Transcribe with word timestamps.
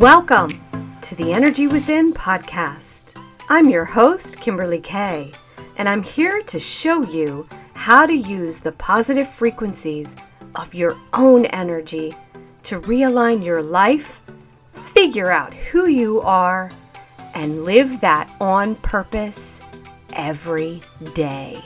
Welcome 0.00 0.62
to 1.02 1.14
the 1.14 1.34
Energy 1.34 1.66
Within 1.66 2.14
podcast. 2.14 3.22
I'm 3.50 3.68
your 3.68 3.84
host, 3.84 4.40
Kimberly 4.40 4.80
Kay, 4.80 5.30
and 5.76 5.90
I'm 5.90 6.02
here 6.02 6.42
to 6.42 6.58
show 6.58 7.02
you 7.02 7.46
how 7.74 8.06
to 8.06 8.14
use 8.14 8.60
the 8.60 8.72
positive 8.72 9.28
frequencies 9.28 10.16
of 10.54 10.72
your 10.72 10.96
own 11.12 11.44
energy 11.44 12.14
to 12.62 12.80
realign 12.80 13.44
your 13.44 13.62
life, 13.62 14.22
figure 14.72 15.30
out 15.30 15.52
who 15.52 15.86
you 15.86 16.22
are, 16.22 16.70
and 17.34 17.64
live 17.66 18.00
that 18.00 18.30
on 18.40 18.76
purpose 18.76 19.60
every 20.14 20.80
day. 21.12 21.62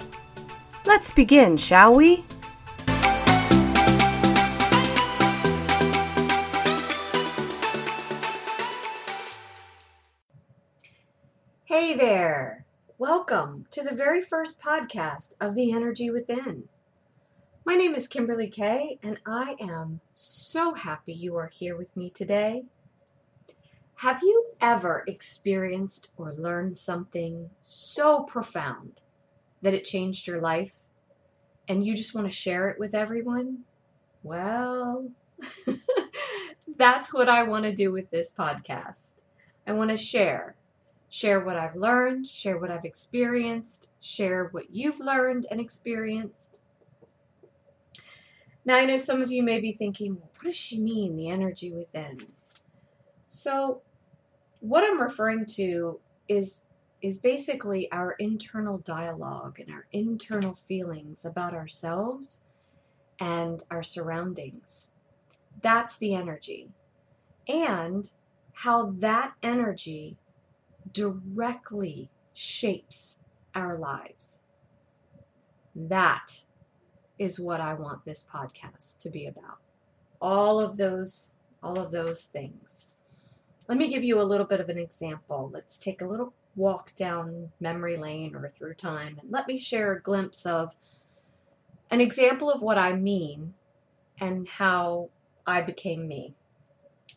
Let's 0.84 1.12
begin, 1.12 1.56
shall 1.56 1.94
we? 1.94 2.24
Hey 11.84 11.94
there! 11.94 12.64
Welcome 12.96 13.66
to 13.72 13.82
the 13.82 13.94
very 13.94 14.22
first 14.22 14.58
podcast 14.58 15.32
of 15.38 15.54
The 15.54 15.70
Energy 15.70 16.08
Within. 16.08 16.64
My 17.66 17.74
name 17.74 17.94
is 17.94 18.08
Kimberly 18.08 18.48
Kay, 18.48 18.98
and 19.02 19.18
I 19.26 19.56
am 19.60 20.00
so 20.14 20.72
happy 20.72 21.12
you 21.12 21.36
are 21.36 21.48
here 21.48 21.76
with 21.76 21.94
me 21.94 22.08
today. 22.08 22.64
Have 23.96 24.22
you 24.22 24.46
ever 24.62 25.04
experienced 25.06 26.10
or 26.16 26.32
learned 26.32 26.78
something 26.78 27.50
so 27.62 28.22
profound 28.22 29.02
that 29.60 29.74
it 29.74 29.84
changed 29.84 30.26
your 30.26 30.40
life 30.40 30.76
and 31.68 31.84
you 31.84 31.94
just 31.94 32.14
want 32.14 32.26
to 32.26 32.34
share 32.34 32.70
it 32.70 32.80
with 32.80 32.94
everyone? 32.94 33.64
Well, 34.22 35.10
that's 36.78 37.12
what 37.12 37.28
I 37.28 37.42
want 37.42 37.64
to 37.64 37.74
do 37.74 37.92
with 37.92 38.10
this 38.10 38.32
podcast. 38.32 39.20
I 39.66 39.72
want 39.72 39.90
to 39.90 39.98
share. 39.98 40.56
Share 41.14 41.38
what 41.38 41.54
I've 41.54 41.76
learned, 41.76 42.26
share 42.26 42.58
what 42.58 42.72
I've 42.72 42.84
experienced, 42.84 43.88
share 44.00 44.48
what 44.50 44.74
you've 44.74 44.98
learned 44.98 45.46
and 45.48 45.60
experienced. 45.60 46.58
Now, 48.64 48.78
I 48.78 48.84
know 48.84 48.96
some 48.96 49.22
of 49.22 49.30
you 49.30 49.44
may 49.44 49.60
be 49.60 49.70
thinking, 49.70 50.14
what 50.14 50.42
does 50.42 50.56
she 50.56 50.80
mean, 50.80 51.14
the 51.14 51.28
energy 51.28 51.72
within? 51.72 52.26
So, 53.28 53.82
what 54.58 54.82
I'm 54.82 55.00
referring 55.00 55.46
to 55.54 56.00
is 56.26 56.64
is 57.00 57.18
basically 57.18 57.88
our 57.92 58.16
internal 58.18 58.78
dialogue 58.78 59.60
and 59.60 59.70
our 59.70 59.86
internal 59.92 60.56
feelings 60.56 61.24
about 61.24 61.54
ourselves 61.54 62.40
and 63.20 63.62
our 63.70 63.84
surroundings. 63.84 64.90
That's 65.62 65.96
the 65.96 66.16
energy. 66.16 66.70
And 67.46 68.10
how 68.54 68.86
that 68.98 69.34
energy 69.44 70.18
directly 70.92 72.10
shapes 72.32 73.20
our 73.54 73.76
lives. 73.76 74.42
That 75.74 76.44
is 77.18 77.38
what 77.38 77.60
I 77.60 77.74
want 77.74 78.04
this 78.04 78.24
podcast 78.24 78.98
to 78.98 79.10
be 79.10 79.26
about. 79.26 79.58
All 80.20 80.60
of 80.60 80.76
those 80.76 81.32
all 81.62 81.80
of 81.80 81.90
those 81.90 82.24
things. 82.24 82.88
Let 83.68 83.78
me 83.78 83.88
give 83.88 84.04
you 84.04 84.20
a 84.20 84.22
little 84.22 84.44
bit 84.44 84.60
of 84.60 84.68
an 84.68 84.76
example. 84.76 85.50
Let's 85.52 85.78
take 85.78 86.02
a 86.02 86.06
little 86.06 86.34
walk 86.56 86.94
down 86.94 87.50
memory 87.58 87.96
lane 87.96 88.34
or 88.34 88.52
through 88.54 88.74
time 88.74 89.18
and 89.20 89.30
let 89.30 89.48
me 89.48 89.56
share 89.56 89.92
a 89.92 90.02
glimpse 90.02 90.46
of 90.46 90.70
an 91.90 92.00
example 92.00 92.50
of 92.50 92.60
what 92.60 92.78
I 92.78 92.92
mean 92.92 93.54
and 94.20 94.46
how 94.46 95.08
I 95.46 95.62
became 95.62 96.06
me. 96.06 96.34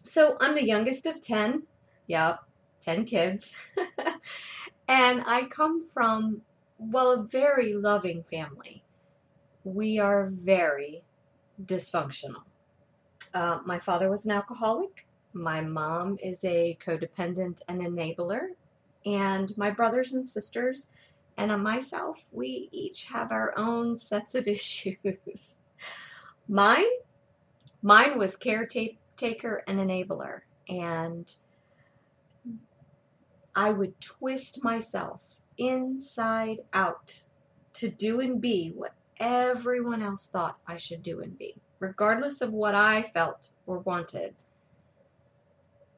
So 0.01 0.38
I'm 0.39 0.55
the 0.55 0.65
youngest 0.65 1.05
of 1.05 1.21
10. 1.21 1.63
Yep, 2.07 2.39
10 2.83 3.06
kids. 3.06 3.56
and 4.88 5.24
I 5.25 5.46
come 5.50 5.88
from, 5.94 6.41
well, 6.78 7.12
a 7.12 7.24
very 7.24 7.74
loving 7.74 8.24
family. 8.29 8.84
We 9.63 10.00
are 10.00 10.29
very 10.31 11.03
dysfunctional. 11.66 12.44
Uh, 13.34 13.59
my 13.66 13.79
father 13.79 14.09
was 14.09 14.25
an 14.25 14.31
alcoholic. 14.31 15.06
My 15.34 15.62
mom 15.62 16.18
is 16.24 16.44
a 16.44 16.78
codependent 16.84 17.62
and 17.68 17.81
enabler. 17.81 18.50
And 19.06 19.56
my 19.57 19.72
brothers 19.72 20.13
and 20.13 20.25
sisters 20.25 20.90
and 21.38 21.63
myself, 21.63 22.28
we 22.31 22.68
each 22.72 23.06
have 23.06 23.31
our 23.31 23.53
own 23.57 23.96
sets 23.96 24.35
of 24.35 24.47
issues. 24.47 25.57
mine, 26.47 26.85
mine 27.81 28.18
was 28.18 28.35
caretaker 28.35 29.63
and 29.68 29.80
enabler. 29.80 30.41
And 30.68 31.31
I 33.57 33.72
would 33.72 34.00
twist 34.00 34.63
myself 34.63 35.40
inside 35.57 36.59
out 36.73 37.23
to 37.73 37.90
do 37.90 38.19
and 38.19 38.40
be 38.40 38.72
what 38.73 38.94
everyone 39.19 40.03
else 40.03 40.28
thought 40.28 40.59
I 40.68 40.78
should 40.78 41.01
do 41.01 41.22
and 41.22 41.35
be, 41.35 41.56
regardless 41.79 42.41
of 42.41 42.53
what 42.53 42.75
I 42.75 43.01
felt 43.16 43.50
or 43.66 43.79
wanted. 43.79 44.35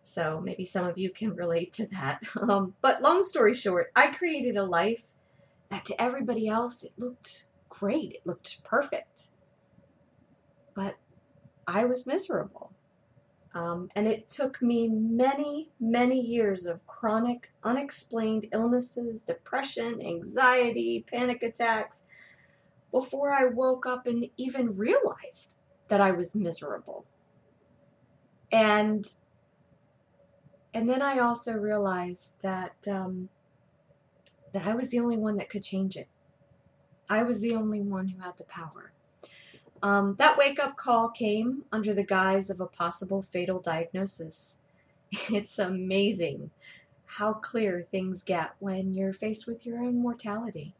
So 0.04 0.40
maybe 0.40 0.64
some 0.64 0.88
of 0.88 0.98
you 0.98 1.10
can 1.10 1.36
relate 1.36 1.74
to 1.74 1.88
that. 1.88 2.24
Um, 2.42 2.76
but 2.82 3.02
long 3.02 3.26
story 3.26 3.54
short, 3.54 3.92
I 3.94 4.08
created 4.08 4.56
a 4.56 4.64
life 4.64 5.08
that 5.70 5.84
to 5.86 6.02
everybody 6.02 6.48
else 6.48 6.84
it 6.84 6.94
looked 6.98 7.44
great, 7.68 8.14
it 8.14 8.22
looked 8.26 8.64
perfect. 8.64 9.28
But 10.74 10.96
I 11.68 11.84
was 11.84 12.08
miserable. 12.08 12.72
Um, 13.54 13.90
and 13.96 14.08
it 14.08 14.30
took 14.30 14.62
me 14.62 14.88
many, 14.88 15.70
many 15.80 16.22
years 16.22 16.66
of 16.66 16.86
chronic, 16.86 17.52
unexplained 17.64 18.48
illnesses, 18.52 19.22
depression, 19.22 20.02
anxiety, 20.06 21.04
panic 21.12 21.42
attacks 21.42 22.04
before 22.92 23.34
I 23.34 23.46
woke 23.46 23.86
up 23.86 24.06
and 24.06 24.28
even 24.38 24.78
realized 24.78 25.58
that 25.88 26.00
I 26.00 26.12
was 26.12 26.36
miserable. 26.36 27.06
And 28.52 29.08
and 30.72 30.88
then 30.88 31.02
I 31.02 31.18
also 31.18 31.54
realized 31.54 32.34
that 32.44 32.76
um, 32.88 33.30
that 34.54 34.68
I 34.68 34.76
was 34.76 34.90
the 34.90 35.00
only 35.00 35.18
one 35.18 35.38
that 35.38 35.50
could 35.50 35.64
change 35.64 35.96
it. 35.96 36.08
I 37.10 37.24
was 37.24 37.40
the 37.40 37.56
only 37.56 37.82
one 37.82 38.08
who 38.10 38.22
had 38.22 38.38
the 38.38 38.44
power. 38.44 38.92
Um, 39.82 40.16
that 40.20 40.38
wake 40.38 40.60
up 40.60 40.76
call 40.76 41.10
came 41.10 41.64
under 41.72 41.94
the 41.94 42.04
guise 42.04 42.50
of 42.50 42.60
a 42.60 42.66
possible 42.66 43.22
fatal 43.22 43.60
diagnosis. 43.60 44.58
It's 45.32 45.58
amazing 45.58 46.52
how 47.06 47.34
clear 47.34 47.82
things 47.82 48.22
get 48.22 48.52
when 48.60 48.94
you're 48.94 49.14
faced 49.14 49.48
with 49.48 49.66
your 49.66 49.80
own 49.80 50.00
mortality. 50.00 50.76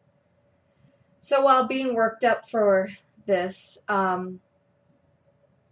So 1.20 1.42
while 1.42 1.66
being 1.66 1.96
worked 1.96 2.24
up 2.24 2.48
for 2.48 2.90
this, 3.26 3.80
um, 3.88 4.40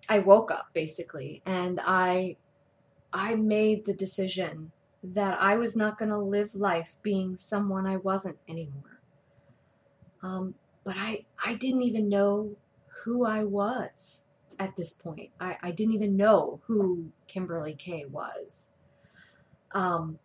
I 0.09 0.19
woke 0.19 0.49
up 0.51 0.69
basically 0.73 1.41
and 1.45 1.79
I 1.83 2.37
I 3.13 3.35
made 3.35 3.85
the 3.85 3.93
decision 3.93 4.71
that 5.03 5.39
I 5.41 5.55
was 5.55 5.75
not 5.75 5.97
going 5.97 6.09
to 6.09 6.17
live 6.17 6.55
life 6.55 6.97
being 7.01 7.37
someone 7.37 7.85
I 7.85 7.97
wasn't 7.97 8.37
anymore. 8.47 8.99
Um, 10.21 10.55
but 10.83 10.95
I, 10.97 11.25
I 11.43 11.53
didn't 11.53 11.83
even 11.83 12.09
know 12.09 12.55
who 13.03 13.25
I 13.25 13.43
was 13.43 14.23
at 14.59 14.75
this 14.75 14.93
point. 14.93 15.31
I, 15.39 15.57
I 15.61 15.71
didn't 15.71 15.93
even 15.93 16.17
know 16.17 16.61
who 16.65 17.11
Kimberly 17.27 17.73
Kay 17.75 18.05
was. 18.05 18.69
Um, 19.71 20.19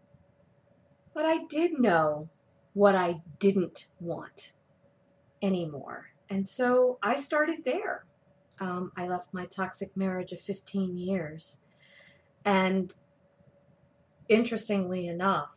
but 1.15 1.27
I 1.27 1.45
did 1.49 1.79
know 1.79 2.29
what 2.73 2.95
I 2.95 3.21
didn't 3.39 3.89
want 4.01 4.53
anymore. 5.43 6.07
And 6.31 6.47
so 6.47 6.99
I 7.03 7.17
started 7.17 7.65
there. 7.65 8.07
Um, 8.61 8.93
I 8.97 9.07
left 9.07 9.35
my 9.35 9.45
toxic 9.45 9.97
marriage 9.97 10.33
of 10.33 10.41
15 10.41 10.97
years 10.97 11.59
and 12.45 12.93
interestingly 14.29 15.09
enough, 15.09 15.51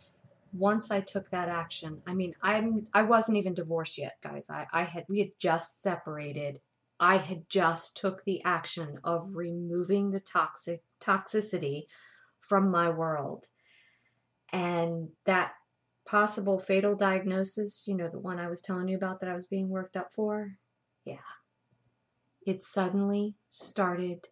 once 0.54 0.92
I 0.92 1.01
took 1.01 1.30
that 1.31 1.50
action, 1.50 2.01
I 2.07 2.13
mean, 2.13 2.34
I'm 2.42 2.88
I 2.94 3.04
wasn't 3.04 3.38
even 3.38 3.54
divorced 3.54 3.98
yet, 3.98 4.18
guys. 4.22 4.50
I, 4.50 4.68
I 4.72 4.84
had 4.84 5.06
we 5.10 5.19
had 5.19 5.31
just 5.39 5.81
separated. 5.81 6.60
I 7.00 7.18
had 7.18 7.50
just 7.50 7.97
took 7.97 8.24
the 8.24 8.42
action 8.44 9.00
of 9.03 9.36
removing 9.36 10.12
the 10.12 10.19
toxic 10.19 10.81
toxicity 11.01 11.88
from 12.39 12.71
my 12.71 12.89
world. 12.89 13.47
And 14.51 15.09
that 15.25 15.53
possible 16.06 16.59
fatal 16.59 16.95
diagnosis, 16.95 17.83
you 17.86 17.95
know, 17.95 18.07
the 18.07 18.19
one 18.19 18.39
I 18.39 18.47
was 18.47 18.62
telling 18.62 18.88
you 18.88 18.95
about 18.95 19.19
that 19.19 19.30
I 19.30 19.36
was 19.36 19.47
being 19.47 19.69
worked 19.69 19.97
up 19.97 20.13
for, 20.13 20.57
yeah. 21.03 21.18
It 22.45 22.63
suddenly 22.63 23.36
started 23.50 24.27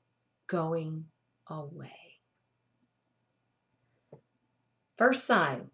going 0.48 1.06
away. 1.48 2.20
First 4.98 5.26
sign 5.26 5.72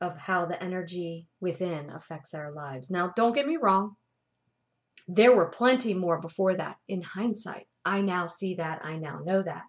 of 0.00 0.16
how 0.16 0.46
the 0.46 0.62
energy 0.62 1.26
within 1.40 1.90
affects 1.90 2.34
our 2.34 2.52
lives. 2.52 2.90
Now, 2.90 3.12
don't 3.16 3.34
get 3.34 3.46
me 3.46 3.56
wrong, 3.56 3.96
there 5.08 5.34
were 5.34 5.46
plenty 5.48 5.94
more 5.94 6.20
before 6.20 6.54
that. 6.56 6.76
In 6.88 7.02
hindsight, 7.02 7.66
I 7.84 8.00
now 8.00 8.26
see 8.26 8.54
that, 8.54 8.84
I 8.84 8.96
now 8.96 9.20
know 9.24 9.42
that. 9.42 9.64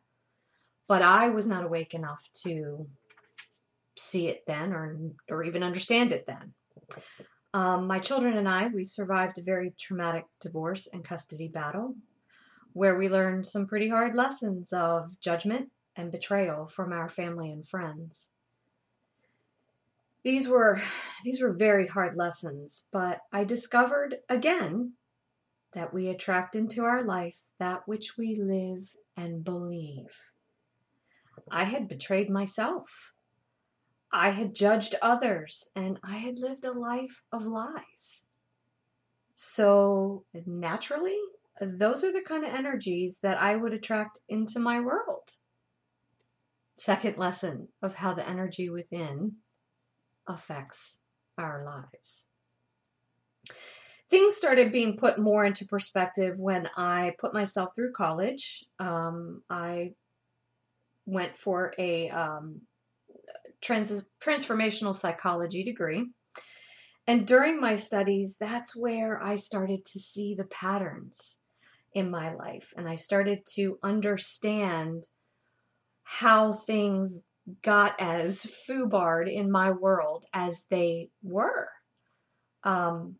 but 0.88 1.02
I 1.02 1.30
was 1.30 1.48
not 1.48 1.64
awake 1.66 1.94
enough 1.94 2.28
to 2.44 2.88
see 3.98 4.28
it 4.28 4.44
then 4.48 4.74
or, 4.74 4.98
or 5.30 5.44
even 5.44 5.64
understand 5.64 6.12
it 6.12 6.26
then. 6.28 6.54
Um, 7.54 7.88
my 7.88 8.00
children 8.00 8.38
and 8.38 8.50
I, 8.50 8.68
we 8.68 8.84
survived 8.86 9.38
a 9.38 9.44
very 9.44 9.74
traumatic 9.80 10.26
divorce 10.42 10.88
and 10.92 11.04
custody 11.04 11.48
battle 11.48 11.96
where 12.74 12.98
we 12.98 13.08
learned 13.08 13.46
some 13.46 13.68
pretty 13.68 13.90
hard 13.90 14.16
lessons 14.16 14.74
of 14.74 15.20
judgment 15.20 15.70
and 15.96 16.12
betrayal 16.12 16.68
from 16.68 16.92
our 16.92 17.08
family 17.08 17.52
and 17.52 17.68
friends. 17.68 18.32
These 20.24 20.48
were 20.48 20.82
these 21.24 21.42
were 21.42 21.54
very 21.54 21.88
hard 21.88 22.16
lessons, 22.16 22.86
but 22.92 23.20
I 23.32 23.44
discovered 23.44 24.18
again 24.30 24.94
that 25.76 25.94
we 25.94 26.08
attract 26.08 26.56
into 26.56 26.84
our 26.84 27.04
life 27.04 27.40
that 27.60 27.88
which 27.88 28.18
we 28.18 28.36
live 28.36 28.96
and 29.18 29.44
believe. 29.44 30.32
I 31.52 31.66
had 31.66 31.88
betrayed 31.88 32.30
myself. 32.30 33.14
I 34.12 34.30
had 34.30 34.56
judged 34.56 34.96
others 35.02 35.70
and 35.76 36.00
I 36.04 36.18
had 36.18 36.40
lived 36.40 36.64
a 36.66 36.72
life 36.72 37.24
of 37.32 37.46
lies. 37.46 38.24
So 39.34 40.26
naturally, 40.46 41.18
those 41.60 42.04
are 42.04 42.12
the 42.12 42.24
kind 42.26 42.44
of 42.44 42.54
energies 42.54 43.20
that 43.24 43.42
I 43.42 43.56
would 43.56 43.74
attract 43.74 44.20
into 44.30 44.60
my 44.60 44.80
world. 44.80 45.36
Second 46.78 47.18
lesson 47.18 47.70
of 47.82 47.96
how 47.96 48.14
the 48.14 48.28
energy 48.28 48.70
within 48.70 49.38
affects 50.28 51.00
our 51.38 51.64
lives. 51.66 52.26
Things 54.14 54.36
started 54.36 54.72
being 54.72 54.96
put 54.96 55.18
more 55.18 55.44
into 55.44 55.66
perspective 55.66 56.38
when 56.38 56.70
I 56.78 57.16
put 57.18 57.34
myself 57.34 57.72
through 57.74 57.94
college. 57.94 58.64
Um, 58.78 59.42
I 59.50 59.94
went 61.08 61.36
for 61.36 61.74
a 61.80 62.12
um, 62.12 62.62
trans- 63.60 64.06
transformational 64.24 64.96
psychology 64.96 65.64
degree. 65.64 66.12
And 67.08 67.26
during 67.26 67.60
my 67.60 67.76
studies, 67.76 68.38
that's 68.40 68.76
where 68.76 69.20
I 69.20 69.36
started 69.36 69.84
to 69.86 70.00
see 70.00 70.36
the 70.36 70.44
patterns 70.44 71.40
in 71.96 72.12
my 72.12 72.36
life. 72.36 72.72
And 72.78 72.88
I 72.88 72.98
started 72.98 73.40
to 73.56 73.80
understand 73.82 75.08
how 76.04 76.54
things 76.54 77.24
got 77.64 77.96
as 77.98 78.46
foobarred 78.70 79.34
in 79.34 79.50
my 79.50 79.72
world 79.72 80.28
as 80.36 80.66
they 80.70 81.10
were. 81.24 81.70
Um, 82.64 83.16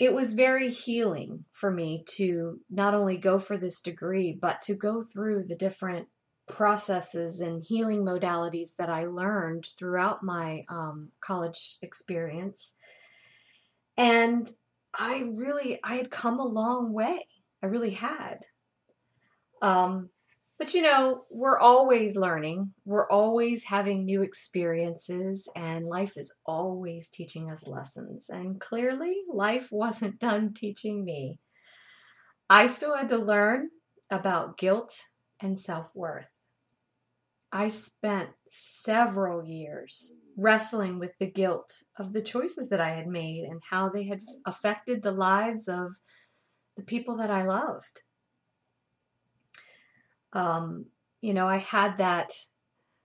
it 0.00 0.14
was 0.14 0.32
very 0.32 0.70
healing 0.70 1.44
for 1.52 1.70
me 1.70 2.02
to 2.16 2.58
not 2.70 2.94
only 2.94 3.18
go 3.18 3.38
for 3.38 3.58
this 3.58 3.82
degree, 3.82 4.32
but 4.32 4.62
to 4.62 4.74
go 4.74 5.02
through 5.02 5.44
the 5.44 5.54
different 5.54 6.08
processes 6.48 7.38
and 7.38 7.62
healing 7.62 8.02
modalities 8.02 8.76
that 8.78 8.88
I 8.88 9.04
learned 9.04 9.66
throughout 9.78 10.22
my 10.22 10.64
um, 10.70 11.10
college 11.20 11.76
experience. 11.82 12.74
And 13.98 14.50
I 14.98 15.24
really, 15.30 15.78
I 15.84 15.96
had 15.96 16.10
come 16.10 16.40
a 16.40 16.46
long 16.46 16.94
way. 16.94 17.28
I 17.62 17.66
really 17.66 17.90
had. 17.90 18.38
Um, 19.60 20.08
but 20.60 20.74
you 20.74 20.82
know, 20.82 21.24
we're 21.30 21.58
always 21.58 22.16
learning, 22.16 22.74
we're 22.84 23.08
always 23.08 23.64
having 23.64 24.04
new 24.04 24.20
experiences, 24.20 25.48
and 25.56 25.86
life 25.86 26.18
is 26.18 26.34
always 26.44 27.08
teaching 27.08 27.50
us 27.50 27.66
lessons. 27.66 28.26
And 28.28 28.60
clearly, 28.60 29.22
life 29.32 29.68
wasn't 29.72 30.18
done 30.18 30.52
teaching 30.52 31.02
me. 31.02 31.38
I 32.50 32.66
still 32.66 32.94
had 32.94 33.08
to 33.08 33.16
learn 33.16 33.70
about 34.10 34.58
guilt 34.58 35.04
and 35.40 35.58
self 35.58 35.96
worth. 35.96 36.28
I 37.50 37.68
spent 37.68 38.28
several 38.50 39.42
years 39.42 40.12
wrestling 40.36 40.98
with 40.98 41.12
the 41.18 41.30
guilt 41.30 41.72
of 41.98 42.12
the 42.12 42.20
choices 42.20 42.68
that 42.68 42.82
I 42.82 42.90
had 42.90 43.06
made 43.06 43.44
and 43.44 43.62
how 43.70 43.88
they 43.88 44.04
had 44.04 44.20
affected 44.44 45.02
the 45.02 45.12
lives 45.12 45.68
of 45.68 45.96
the 46.76 46.82
people 46.82 47.16
that 47.16 47.30
I 47.30 47.44
loved. 47.44 48.02
Um, 50.32 50.86
you 51.20 51.34
know, 51.34 51.46
I 51.46 51.58
had 51.58 51.98
that 51.98 52.32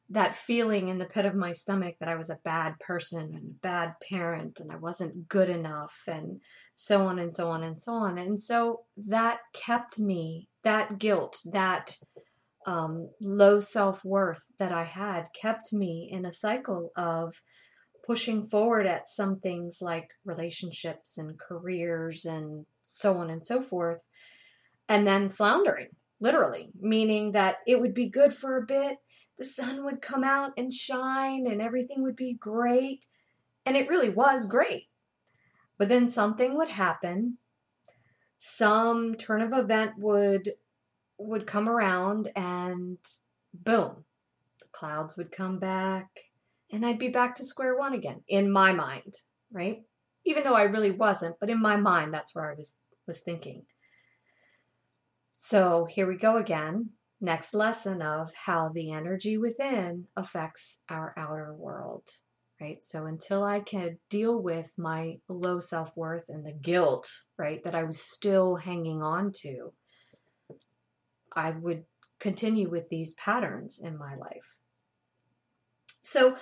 that 0.09 0.35
feeling 0.35 0.89
in 0.89 0.99
the 0.99 1.05
pit 1.05 1.25
of 1.25 1.33
my 1.33 1.51
stomach 1.51 1.95
that 1.99 2.09
I 2.09 2.15
was 2.15 2.29
a 2.29 2.39
bad 2.43 2.77
person 2.79 3.33
and 3.33 3.49
a 3.49 3.59
bad 3.61 3.93
parent 4.07 4.59
and 4.59 4.71
I 4.71 4.75
wasn't 4.75 5.27
good 5.27 5.49
enough 5.49 6.03
and 6.07 6.41
so 6.75 7.07
on 7.07 7.17
and 7.17 7.33
so 7.33 7.49
on 7.49 7.63
and 7.63 7.79
so 7.79 7.93
on. 7.93 8.19
And 8.19 8.39
so 8.39 8.81
that 9.07 9.39
kept 9.53 9.99
me, 9.99 10.47
that 10.63 10.99
guilt, 10.99 11.39
that 11.51 11.97
um, 12.67 13.09
low 13.19 13.59
self 13.59 14.05
worth 14.05 14.43
that 14.59 14.71
I 14.71 14.83
had 14.83 15.27
kept 15.39 15.73
me 15.73 16.09
in 16.11 16.25
a 16.25 16.31
cycle 16.31 16.91
of 16.95 17.41
pushing 18.05 18.45
forward 18.45 18.85
at 18.85 19.07
some 19.07 19.39
things 19.39 19.79
like 19.81 20.09
relationships 20.23 21.17
and 21.17 21.39
careers 21.39 22.25
and 22.25 22.65
so 22.85 23.17
on 23.17 23.29
and 23.29 23.45
so 23.45 23.61
forth, 23.61 24.01
and 24.87 25.07
then 25.07 25.29
floundering, 25.29 25.89
literally, 26.25 26.71
meaning 26.81 27.33
that 27.33 27.57
it 27.67 27.79
would 27.79 27.93
be 27.93 28.09
good 28.09 28.33
for 28.33 28.57
a 28.57 28.65
bit, 28.65 28.97
the 29.37 29.45
sun 29.45 29.85
would 29.85 30.01
come 30.01 30.23
out 30.23 30.53
and 30.57 30.73
shine, 30.73 31.45
and 31.47 31.61
everything 31.61 32.01
would 32.01 32.15
be 32.15 32.33
great. 32.33 33.05
And 33.63 33.77
it 33.77 33.87
really 33.87 34.09
was 34.09 34.47
great. 34.47 34.87
But 35.77 35.87
then 35.87 36.09
something 36.09 36.57
would 36.57 36.69
happen, 36.69 37.37
some 38.37 39.13
turn 39.15 39.41
of 39.41 39.53
event 39.53 39.91
would 39.97 40.53
would 41.17 41.47
come 41.47 41.69
around 41.69 42.29
and 42.35 42.97
boom, 43.53 44.03
the 44.59 44.67
clouds 44.71 45.15
would 45.15 45.31
come 45.31 45.59
back 45.59 46.09
and 46.71 46.85
I'd 46.85 46.99
be 46.99 47.07
back 47.07 47.35
to 47.35 47.45
square 47.45 47.77
one 47.77 47.93
again 47.93 48.21
in 48.27 48.51
my 48.51 48.73
mind, 48.73 49.19
right? 49.49 49.83
Even 50.25 50.43
though 50.43 50.55
I 50.55 50.63
really 50.63 50.91
wasn't, 50.91 51.35
but 51.39 51.49
in 51.49 51.61
my 51.61 51.77
mind 51.77 52.13
that's 52.13 52.35
where 52.35 52.51
I 52.51 52.55
was 52.55 52.75
was 53.07 53.19
thinking. 53.19 53.63
So, 55.35 55.85
here 55.85 56.07
we 56.07 56.17
go 56.17 56.37
again. 56.37 56.91
Next 57.21 57.53
lesson 57.53 58.01
of 58.01 58.31
how 58.45 58.69
the 58.73 58.91
energy 58.91 59.37
within 59.37 60.05
affects 60.15 60.77
our 60.89 61.13
outer 61.17 61.53
world, 61.53 62.07
right? 62.59 62.81
So, 62.81 63.05
until 63.05 63.43
I 63.43 63.59
can 63.59 63.99
deal 64.09 64.41
with 64.41 64.71
my 64.77 65.19
low 65.27 65.59
self 65.59 65.95
worth 65.95 66.25
and 66.29 66.45
the 66.45 66.53
guilt, 66.53 67.09
right, 67.37 67.63
that 67.63 67.75
I 67.75 67.83
was 67.83 67.99
still 67.99 68.55
hanging 68.55 69.01
on 69.01 69.31
to, 69.41 69.73
I 71.35 71.51
would 71.51 71.83
continue 72.19 72.69
with 72.69 72.89
these 72.89 73.13
patterns 73.13 73.79
in 73.81 73.97
my 73.97 74.15
life. 74.15 74.57
So 76.01 76.35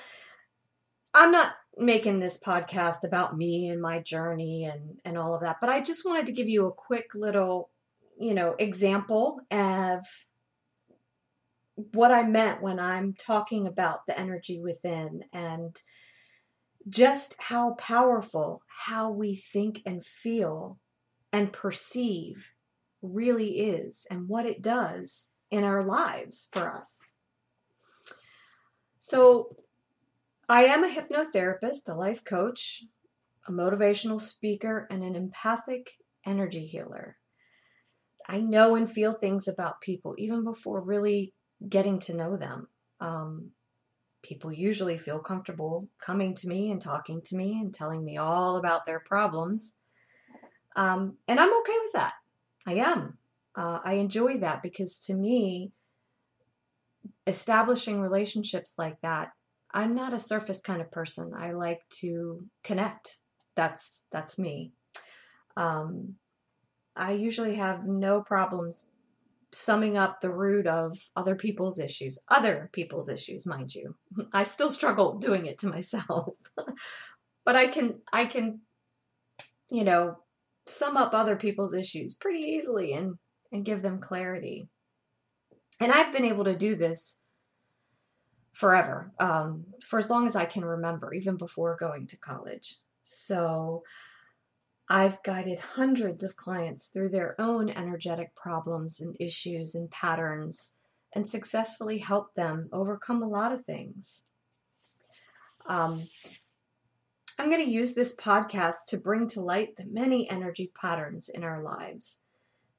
I'm 1.13 1.31
not 1.31 1.53
making 1.77 2.19
this 2.19 2.37
podcast 2.37 3.03
about 3.03 3.35
me 3.35 3.69
and 3.69 3.81
my 3.81 3.99
journey 3.99 4.65
and 4.65 4.97
and 5.03 5.17
all 5.17 5.33
of 5.33 5.41
that, 5.41 5.57
but 5.59 5.69
I 5.69 5.81
just 5.81 6.05
wanted 6.05 6.27
to 6.27 6.31
give 6.31 6.47
you 6.47 6.67
a 6.67 6.71
quick 6.71 7.07
little, 7.15 7.69
you 8.23 8.33
know, 8.33 8.55
example 8.57 9.41
of 9.51 10.05
what 11.75 12.11
I 12.11 12.23
meant 12.23 12.61
when 12.61 12.79
I'm 12.79 13.13
talking 13.13 13.67
about 13.67 14.05
the 14.07 14.17
energy 14.17 14.61
within 14.61 15.25
and 15.33 15.75
just 16.87 17.35
how 17.37 17.73
powerful 17.73 18.61
how 18.67 19.11
we 19.11 19.35
think 19.35 19.81
and 19.85 20.05
feel 20.05 20.79
and 21.33 21.51
perceive 21.51 22.53
really 23.01 23.59
is 23.59 24.05
and 24.09 24.29
what 24.29 24.45
it 24.45 24.61
does 24.61 25.27
in 25.51 25.65
our 25.65 25.83
lives 25.83 26.47
for 26.51 26.71
us. 26.71 27.01
So, 28.99 29.57
I 30.47 30.65
am 30.65 30.83
a 30.83 30.89
hypnotherapist, 30.89 31.87
a 31.87 31.93
life 31.93 32.23
coach, 32.23 32.83
a 33.47 33.51
motivational 33.51 34.19
speaker, 34.19 34.87
and 34.89 35.03
an 35.03 35.15
empathic 35.15 35.91
energy 36.25 36.65
healer. 36.65 37.17
I 38.27 38.39
know 38.39 38.75
and 38.75 38.89
feel 38.89 39.13
things 39.13 39.47
about 39.47 39.81
people 39.81 40.15
even 40.17 40.43
before 40.43 40.81
really 40.81 41.33
getting 41.67 41.99
to 41.99 42.13
know 42.13 42.37
them. 42.37 42.67
Um, 42.99 43.51
people 44.23 44.51
usually 44.51 44.97
feel 44.97 45.19
comfortable 45.19 45.87
coming 46.01 46.33
to 46.35 46.47
me 46.47 46.71
and 46.71 46.81
talking 46.81 47.21
to 47.21 47.35
me 47.35 47.59
and 47.59 47.73
telling 47.73 48.03
me 48.03 48.17
all 48.17 48.55
about 48.55 48.85
their 48.85 48.99
problems. 48.99 49.73
Um, 50.75 51.17
and 51.27 51.39
I'm 51.39 51.53
okay 51.61 51.77
with 51.83 51.93
that. 51.93 52.13
I 52.65 52.75
am. 52.75 53.17
Uh, 53.55 53.79
I 53.83 53.93
enjoy 53.93 54.37
that 54.39 54.63
because 54.63 54.99
to 55.05 55.13
me, 55.13 55.71
establishing 57.27 58.01
relationships 58.01 58.73
like 58.77 58.99
that, 59.01 59.29
I'm 59.73 59.93
not 59.93 60.13
a 60.13 60.19
surface 60.19 60.61
kind 60.61 60.81
of 60.81 60.91
person. 60.91 61.33
I 61.37 61.51
like 61.51 61.81
to 61.99 62.45
connect. 62.63 63.17
That's 63.55 64.05
that's 64.11 64.39
me. 64.39 64.71
Um, 65.57 66.15
I 66.95 67.13
usually 67.13 67.55
have 67.55 67.85
no 67.85 68.21
problems 68.21 68.87
summing 69.51 69.97
up 69.97 70.19
the 70.19 70.31
root 70.31 70.65
of 70.65 70.97
other 71.15 71.35
people's 71.35 71.79
issues, 71.79 72.17
other 72.27 72.69
people's 72.73 73.09
issues, 73.09 73.45
mind 73.45 73.73
you. 73.73 73.95
I 74.33 74.43
still 74.43 74.69
struggle 74.69 75.17
doing 75.17 75.45
it 75.45 75.59
to 75.59 75.67
myself. 75.67 76.35
but 77.45 77.55
I 77.55 77.67
can 77.67 77.99
I 78.11 78.25
can 78.25 78.61
you 79.69 79.83
know 79.83 80.17
sum 80.65 80.97
up 80.97 81.13
other 81.13 81.35
people's 81.35 81.73
issues 81.73 82.15
pretty 82.15 82.39
easily 82.39 82.93
and 82.93 83.15
and 83.51 83.65
give 83.65 83.81
them 83.81 83.99
clarity. 83.99 84.67
And 85.79 85.91
I've 85.91 86.13
been 86.13 86.25
able 86.25 86.45
to 86.45 86.55
do 86.55 86.75
this 86.75 87.19
forever, 88.53 89.11
um, 89.19 89.65
for 89.81 89.99
as 89.99 90.09
long 90.09 90.25
as 90.27 90.35
I 90.35 90.45
can 90.45 90.63
remember, 90.63 91.13
even 91.13 91.37
before 91.37 91.75
going 91.79 92.07
to 92.07 92.17
college. 92.17 92.77
So 93.03 93.83
I've 94.89 95.23
guided 95.23 95.59
hundreds 95.59 96.23
of 96.23 96.35
clients 96.35 96.87
through 96.87 97.09
their 97.09 97.39
own 97.39 97.69
energetic 97.69 98.35
problems 98.35 98.99
and 98.99 99.15
issues 99.19 99.75
and 99.75 99.89
patterns 99.89 100.73
and 101.13 101.27
successfully 101.27 101.99
helped 101.99 102.35
them 102.35 102.69
overcome 102.73 103.23
a 103.23 103.27
lot 103.27 103.51
of 103.51 103.65
things. 103.65 104.23
Um, 105.65 106.03
I'm 107.39 107.49
going 107.49 107.63
to 107.63 107.71
use 107.71 107.93
this 107.93 108.15
podcast 108.15 108.85
to 108.89 108.97
bring 108.97 109.27
to 109.29 109.41
light 109.41 109.75
the 109.75 109.85
many 109.85 110.29
energy 110.29 110.71
patterns 110.79 111.29
in 111.29 111.43
our 111.43 111.63
lives, 111.63 112.19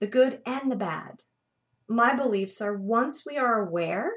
the 0.00 0.06
good 0.06 0.40
and 0.46 0.70
the 0.70 0.76
bad. 0.76 1.22
My 1.88 2.14
beliefs 2.14 2.60
are 2.60 2.76
once 2.76 3.24
we 3.26 3.36
are 3.36 3.60
aware, 3.60 4.12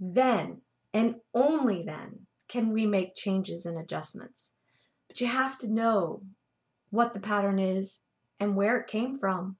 then 0.00 0.62
and 0.92 1.16
only 1.34 1.82
then 1.82 2.26
can 2.48 2.72
we 2.72 2.86
make 2.86 3.14
changes 3.14 3.64
and 3.64 3.78
adjustments. 3.78 4.52
But 5.06 5.20
you 5.20 5.26
have 5.26 5.56
to 5.58 5.72
know 5.72 6.22
what 6.90 7.14
the 7.14 7.20
pattern 7.20 7.58
is 7.58 7.98
and 8.38 8.56
where 8.56 8.78
it 8.78 8.88
came 8.88 9.18
from. 9.18 9.56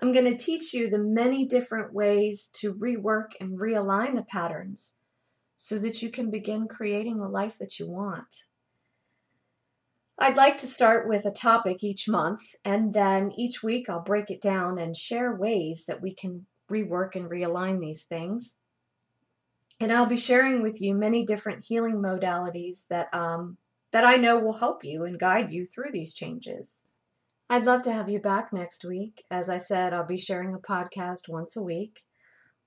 I'm 0.00 0.12
going 0.12 0.26
to 0.26 0.36
teach 0.36 0.74
you 0.74 0.90
the 0.90 0.98
many 0.98 1.46
different 1.46 1.92
ways 1.92 2.50
to 2.54 2.74
rework 2.74 3.30
and 3.40 3.58
realign 3.58 4.14
the 4.14 4.22
patterns 4.22 4.94
so 5.56 5.78
that 5.78 6.02
you 6.02 6.10
can 6.10 6.30
begin 6.30 6.68
creating 6.68 7.18
the 7.18 7.28
life 7.28 7.58
that 7.58 7.78
you 7.78 7.88
want. 7.88 8.44
I'd 10.18 10.36
like 10.36 10.58
to 10.58 10.66
start 10.66 11.08
with 11.08 11.26
a 11.26 11.30
topic 11.30 11.82
each 11.84 12.08
month, 12.08 12.42
and 12.64 12.94
then 12.94 13.32
each 13.36 13.62
week 13.62 13.88
I'll 13.88 14.02
break 14.02 14.30
it 14.30 14.40
down 14.40 14.78
and 14.78 14.96
share 14.96 15.34
ways 15.34 15.84
that 15.88 16.00
we 16.00 16.14
can 16.14 16.46
rework 16.70 17.14
and 17.16 17.30
realign 17.30 17.80
these 17.80 18.04
things. 18.04 18.56
And 19.78 19.92
I'll 19.92 20.06
be 20.06 20.16
sharing 20.16 20.62
with 20.62 20.80
you 20.80 20.94
many 20.94 21.26
different 21.26 21.64
healing 21.64 21.96
modalities 21.96 22.84
that 22.88 23.12
um, 23.12 23.58
that 23.96 24.04
I 24.04 24.16
know 24.16 24.38
will 24.38 24.58
help 24.58 24.84
you 24.84 25.04
and 25.04 25.18
guide 25.18 25.50
you 25.50 25.64
through 25.64 25.90
these 25.90 26.12
changes. 26.12 26.82
I'd 27.48 27.64
love 27.64 27.80
to 27.84 27.92
have 27.94 28.10
you 28.10 28.20
back 28.20 28.52
next 28.52 28.84
week. 28.84 29.24
As 29.30 29.48
I 29.48 29.56
said, 29.56 29.94
I'll 29.94 30.04
be 30.04 30.18
sharing 30.18 30.52
a 30.52 30.58
podcast 30.58 31.30
once 31.30 31.56
a 31.56 31.62
week. 31.62 32.02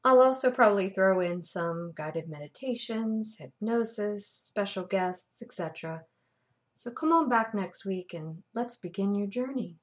I'll 0.04 0.24
also 0.24 0.50
probably 0.50 0.90
throw 0.90 1.20
in 1.20 1.44
some 1.44 1.94
guided 1.96 2.28
meditations, 2.28 3.36
hypnosis, 3.38 4.28
special 4.28 4.86
guests, 4.86 5.44
etc. 5.44 6.02
So 6.74 6.90
come 6.90 7.12
on 7.12 7.30
back 7.30 7.54
next 7.54 7.86
week 7.86 8.12
and 8.12 8.42
let's 8.56 8.78
begin 8.78 9.14
your 9.14 9.28
journey. 9.28 9.76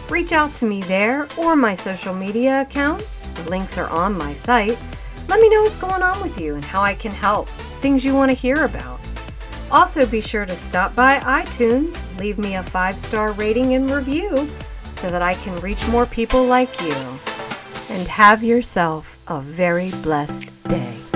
Reach 0.10 0.34
out 0.34 0.56
to 0.56 0.66
me 0.66 0.82
there 0.82 1.28
or 1.38 1.56
my 1.56 1.76
social 1.76 2.16
media 2.16 2.62
accounts. 2.62 3.28
The 3.28 3.48
links 3.52 3.78
are 3.78 3.88
on 3.90 4.18
my 4.18 4.34
site. 4.34 4.80
Let 5.28 5.40
me 5.40 5.48
know 5.48 5.62
what's 5.62 5.78
going 5.78 6.02
on 6.02 6.20
with 6.24 6.40
you 6.40 6.56
and 6.56 6.66
how 6.66 6.82
I 6.82 6.96
can 6.96 7.12
help, 7.12 7.48
things 7.82 8.04
you 8.04 8.16
want 8.16 8.32
to 8.32 8.36
hear 8.36 8.66
about. 8.66 9.00
Also, 9.70 10.06
be 10.06 10.22
sure 10.22 10.46
to 10.46 10.56
stop 10.56 10.96
by 10.96 11.20
iTunes, 11.20 12.00
leave 12.18 12.38
me 12.38 12.56
a 12.56 12.64
five 12.64 12.98
star 13.00 13.34
rating 13.34 13.74
and 13.74 13.90
review 13.90 14.50
so 14.92 15.12
that 15.12 15.22
I 15.22 15.34
can 15.36 15.60
reach 15.62 15.86
more 15.90 16.06
people 16.06 16.46
like 16.46 16.82
you. 16.82 16.96
And 17.90 18.08
have 18.08 18.44
yourself 18.44 19.18
a 19.28 19.40
very 19.42 19.92
blessed 19.92 20.62
day. 20.64 21.07